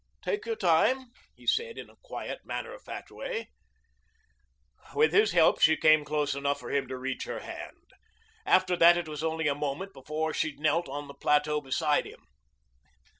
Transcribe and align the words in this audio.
"Take 0.23 0.47
your 0.47 0.55
time," 0.55 1.11
he 1.35 1.45
said 1.45 1.77
in 1.77 1.87
a 1.87 1.95
quiet, 1.97 2.43
matter 2.43 2.73
of 2.73 2.81
fact 2.81 3.11
way. 3.11 3.51
With 4.95 5.13
his 5.13 5.33
help 5.33 5.61
she 5.61 5.77
came 5.77 6.03
close 6.05 6.33
enough 6.33 6.59
for 6.59 6.71
him 6.71 6.87
to 6.87 6.97
reach 6.97 7.25
her 7.25 7.41
hand. 7.41 7.91
After 8.43 8.75
that 8.77 8.97
it 8.97 9.07
was 9.07 9.23
only 9.23 9.47
a 9.47 9.53
moment 9.53 9.93
before 9.93 10.33
she 10.33 10.55
knelt 10.55 10.89
on 10.89 11.07
the 11.07 11.13
plateau 11.13 11.61
beside 11.61 12.07
him. 12.07 12.25